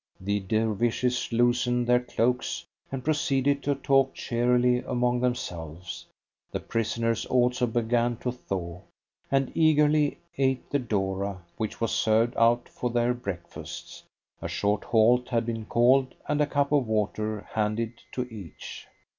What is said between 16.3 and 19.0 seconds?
a cup of water handed to each.